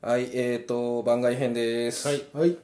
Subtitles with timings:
[0.00, 2.06] はい、えーと、番外編です。
[2.06, 2.22] はい。
[2.32, 2.56] はい。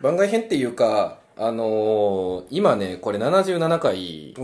[0.00, 4.34] 番外編っていうか、あのー今ね、これ77回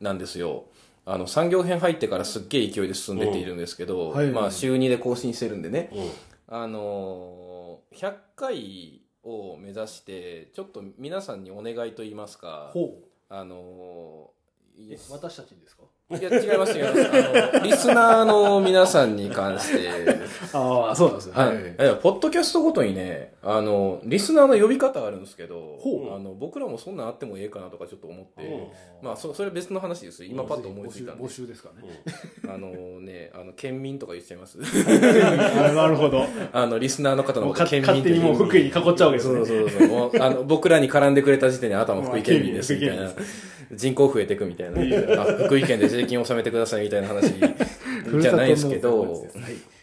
[0.00, 0.64] なんですよ。
[1.06, 5.90] あの、産業編入ってからすっげえ勢いで進んでっているんですけど、うんはいまあ、週2で更新してるんでね。
[5.92, 6.10] うん
[6.50, 7.48] あのー
[7.96, 12.94] 100回を目指して、ちょっと皆さんにお願いと言いますか、ほ
[13.30, 14.96] あのー。
[15.10, 15.82] 私たちにですか？
[16.10, 17.52] いや、違います、違います。
[17.54, 19.90] あの、リスナーの皆さんに関して、
[20.52, 21.32] ああ、そうなんですね。
[21.34, 21.56] はい。
[21.56, 28.66] いや、ポッドキャストごとにね、あの、リスナーの呼び方あるんですけど、ほうあの、僕らもそんなんあってもええかなとかちょっと思って、うん
[29.02, 30.24] まあ、そそれ別の話です。
[30.24, 31.28] 今パッと思いついたんで募。
[31.28, 32.02] 集ですかね。
[32.48, 34.58] あのね、あの、県民とか言っちゃいます。
[34.60, 36.24] あなるほど。
[36.52, 39.34] あの、リスナーの方の県民勝手にもう福井に囲っちゃうわけですね。
[39.34, 39.88] そうそうそう。
[39.88, 43.10] もうあの、 僕らに絡んでくれた時点であなたも福井県民ですみたいな。
[43.72, 45.22] 人口増えてくみたいな。
[45.22, 47.34] あ福井県で税金を納めてくださいみたいな話
[48.20, 49.77] じゃないですけど、はい。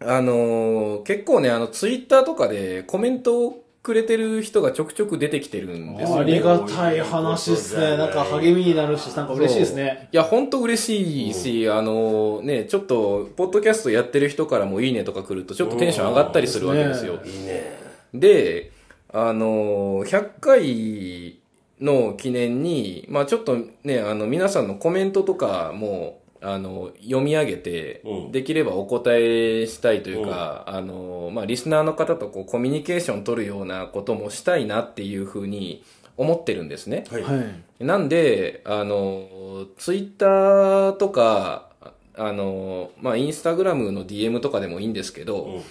[0.00, 6.20] あのー結構ね、あの、ツイッターとかでコメントをくれてる人がちょくちょく出てきてるんですよね。
[6.22, 7.96] ありがたい話っすね。
[7.96, 10.08] なんか励みになるし、なんか嬉しいですね。
[10.12, 17.18] いや、本当嬉しいし、あのね、ちょっと、ポッドキャストやってる人からもいいねとか来ると、ちょっとテンション上がったりするわけですよ。
[17.24, 17.78] いいね。
[18.12, 18.72] で、
[19.12, 21.38] あの100回
[21.80, 35.84] の記念に、まあちょっとね、あの、皆さんのコメントとかも、あの、読み上げてう、んできればお答えしたいというか、あの、まあリスナーの方とこうコミュニケーション取るようなこともしたいなっていうふうに
[36.16, 37.04] 思ってるんですね。
[37.10, 37.22] はい。
[37.22, 37.34] は
[37.80, 37.84] い。
[37.84, 41.70] なんで、あの、ツイッターとか、
[42.16, 45.62] あの、まあ、インスタグラムの DM とかでもいいんですけど、うん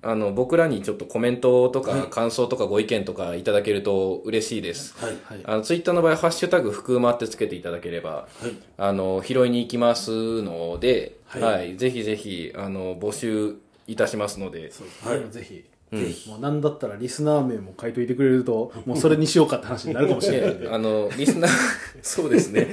[0.00, 4.94] あの、僕らにちょっとコメントとか感想とかご意見とかいただけると嬉しいです。
[4.96, 5.16] はい。
[5.24, 5.40] はい。
[5.44, 8.56] あの、ツイッターの場合、ハッシュタグ、福馬ってつけていただければ、はい。
[8.76, 13.56] あの、拾いに行きますので、はいはい、ぜひぜひ、あの、募集
[13.88, 15.26] いたしますので、そうですはいね。
[15.30, 15.64] ぜひ。
[15.96, 16.30] ぜひ。
[16.30, 20.64] もうなんだったらリスナー名も書いといてくれると、もうそれにしようかって話になるかもしれないんで。
[20.66, 21.50] ね あの、リスナー、
[22.02, 22.68] そうですね。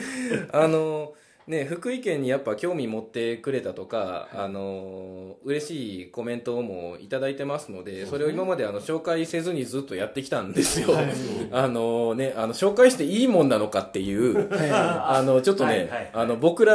[0.51, 1.13] あの、
[1.47, 10.94] ね、福井県にやっぱ興味持ってくれたとか、あの、嬉しいコメントもいただいてますので、それを今まであの、紹介せずにずっとやってきたんですよ。
[10.94, 11.13] はい。
[11.53, 15.89] あのね、あの、紹介していいもんなのかっていう、 あの、ちょっとね、はいはい。
[15.89, 16.73] はいあの、僕ら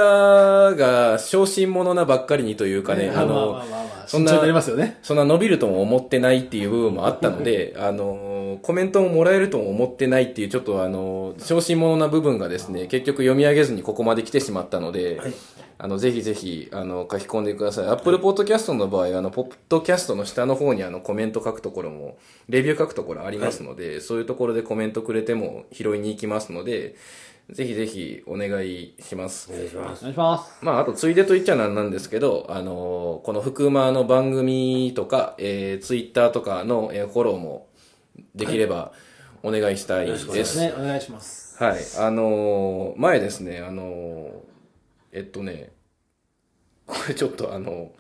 [0.77, 3.61] が小心者なばっかりにというかね、あの、
[4.07, 4.31] そんな。
[5.03, 15.33] そんな伸びるとも思ってないっていう部分もあったので、あの、コメントももらえるとも思ってないっていう、ちょっとあの、小心者な部分がですね、結局読み上げずにここまで来てしまったので、はい
[15.83, 17.89] あの、ぜひぜひ、あの、書き込んでください。
[17.89, 22.19] Apple Podcast の場合、あの、ポッドキャストの下の方にあの、コメント書くところも、
[22.51, 26.97] レビュー書くところありますので、そういうところでコメントくれても拾いに行きますので、
[27.49, 29.57] ぜひぜひお願いしますお。
[29.57, 30.01] 願いします。
[30.01, 30.59] お願いします。
[30.61, 37.70] まあ、あと、ついでと言っちゃなんなんですけど、あのーこの福馬の番組とか、えー、ツイッターとかの、えーフォローも
[38.35, 38.93] できれば
[39.43, 40.27] お願いしたいです。
[40.27, 41.63] よろしくお願いしね、お願いします。
[41.63, 41.79] はい。
[41.99, 44.31] あのー前ですね、あのー
[45.13, 45.73] えっとね、
[46.87, 47.93] これちょっとあの、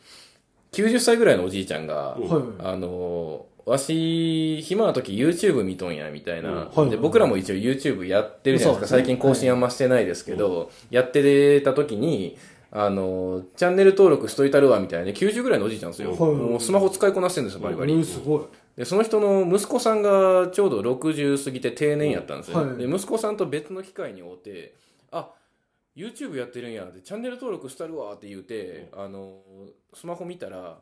[0.72, 2.42] 90歳ぐらいのおじいちゃんが、うんはい。
[2.60, 6.50] あのーわし、暇な時 YouTube 見とんや、みたいな。
[6.50, 8.96] うんはいで、僕らも一応 YouTube やってるじゃないですか。
[8.98, 12.36] 最近更新あんましてないですけど、やってた時に、
[12.72, 16.10] あのーチャンネル登録しといたるわ、みたいなね、90ぐらいのおじいちゃんですよ。
[16.12, 17.92] はいもうスマホ使いこなしてるんですよ、バリバリ。
[17.94, 18.40] うん、すごい。
[18.76, 22.58] で、その人の息子さんがちょうど60過ぎて定年やったんですよ。
[22.58, 24.74] はいで、息子さんと別の機会に会うて、
[25.10, 25.30] あ、
[25.96, 29.40] YouTube やってるんや、で、チャンネル登録したるわって言うて、あの、
[29.94, 30.78] スマホ見たら、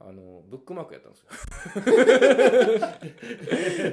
[0.00, 1.28] あの、ブックマークやったんですよ。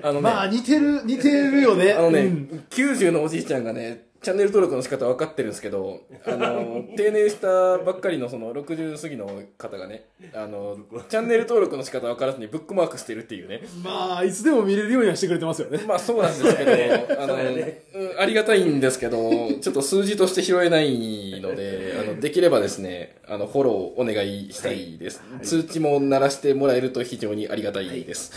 [0.07, 1.94] あのね、まあ、似てる、似てるよね。
[1.94, 13.62] あのね、うん90のおじいちゃんがね、チャンネル登録の仕方分かってるんですけど、あの、 定年したばっかりのその60過ぎの方がね、あの、 チャンネル登録の仕方分からずにブックマークしてるっていうね。
[13.84, 15.80] まあ、いつでも見れるようにはしてくれてますよね。
[15.88, 16.72] まあそうなんですけど、
[17.22, 17.74] あの、うん
[18.18, 19.30] ありがたいんですけど、
[19.62, 25.22] ちょっと数字として拾えないので、あの、できればですね、あの、フォローお願いしたいです。
[25.44, 28.31] 通知も鳴らしてもらえると非常にありがたいです。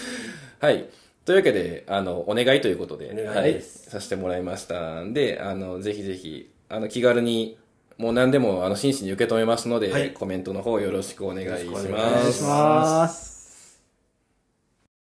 [0.60, 0.84] はい。
[1.28, 7.58] というわけで、あの、お願いということで、お願いはいさせてもらいましたんで、あの、ぜひぜひ、あの、気軽に、
[7.98, 12.42] もう何でも、あの、真摯に受け止めますので、はいコメントの方よろしくお願いしよろしくお願いし。
[12.42, 13.37] ます。